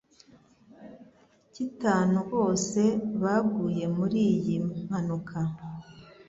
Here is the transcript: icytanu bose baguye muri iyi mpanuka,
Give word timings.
icytanu 1.47 2.19
bose 2.31 2.81
baguye 3.21 3.85
muri 3.97 4.19
iyi 4.33 4.55
mpanuka, 4.85 5.37